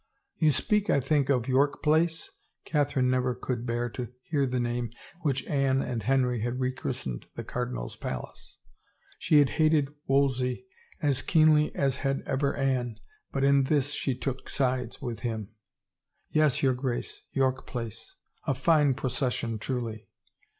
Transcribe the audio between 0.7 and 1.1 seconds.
I